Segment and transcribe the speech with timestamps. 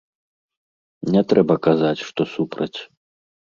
[1.17, 2.75] Не трэба казаць, што супраць.